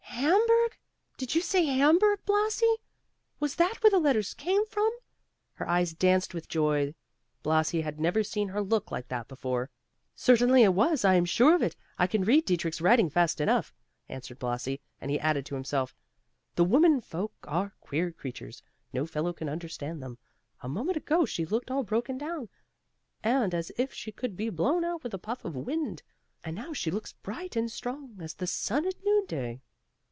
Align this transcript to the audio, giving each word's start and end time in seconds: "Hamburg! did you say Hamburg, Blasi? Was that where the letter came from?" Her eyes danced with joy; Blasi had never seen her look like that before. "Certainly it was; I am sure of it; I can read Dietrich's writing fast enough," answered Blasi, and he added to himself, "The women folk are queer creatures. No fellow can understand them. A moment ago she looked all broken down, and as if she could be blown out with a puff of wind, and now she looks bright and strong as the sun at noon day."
"Hamburg! 0.21 0.77
did 1.17 1.33
you 1.33 1.41
say 1.41 1.65
Hamburg, 1.65 2.19
Blasi? 2.27 2.75
Was 3.39 3.55
that 3.55 3.81
where 3.81 3.89
the 3.89 3.97
letter 3.97 4.21
came 4.37 4.67
from?" 4.67 4.91
Her 5.53 5.67
eyes 5.67 5.93
danced 5.93 6.35
with 6.35 6.47
joy; 6.47 6.93
Blasi 7.41 7.81
had 7.81 7.99
never 7.99 8.21
seen 8.21 8.49
her 8.49 8.61
look 8.61 8.91
like 8.91 9.07
that 9.07 9.27
before. 9.27 9.71
"Certainly 10.13 10.61
it 10.61 10.73
was; 10.75 11.03
I 11.03 11.15
am 11.15 11.25
sure 11.25 11.55
of 11.55 11.63
it; 11.63 11.75
I 11.97 12.05
can 12.05 12.23
read 12.23 12.45
Dietrich's 12.45 12.81
writing 12.81 13.09
fast 13.09 13.41
enough," 13.41 13.73
answered 14.09 14.37
Blasi, 14.37 14.79
and 14.99 15.09
he 15.09 15.19
added 15.19 15.43
to 15.47 15.55
himself, 15.55 15.95
"The 16.53 16.65
women 16.65 17.01
folk 17.01 17.33
are 17.47 17.73
queer 17.81 18.11
creatures. 18.11 18.61
No 18.93 19.07
fellow 19.07 19.33
can 19.33 19.49
understand 19.49 20.03
them. 20.03 20.19
A 20.61 20.69
moment 20.69 20.97
ago 20.97 21.25
she 21.25 21.45
looked 21.47 21.71
all 21.71 21.83
broken 21.83 22.19
down, 22.19 22.47
and 23.23 23.55
as 23.55 23.71
if 23.75 23.91
she 23.91 24.11
could 24.11 24.37
be 24.37 24.49
blown 24.51 24.83
out 24.85 25.01
with 25.01 25.15
a 25.15 25.19
puff 25.19 25.45
of 25.45 25.55
wind, 25.55 26.03
and 26.43 26.55
now 26.55 26.73
she 26.73 26.91
looks 26.91 27.13
bright 27.13 27.55
and 27.55 27.71
strong 27.71 28.19
as 28.21 28.35
the 28.35 28.45
sun 28.47 28.85
at 28.85 29.03
noon 29.03 29.25
day." 29.25 29.61